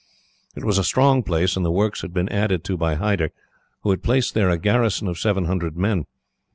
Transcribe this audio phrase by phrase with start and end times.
[0.55, 3.29] It was a strong place, and the works had been added to by Hyder,
[3.81, 6.07] who had placed there a garrison of seven hundred men.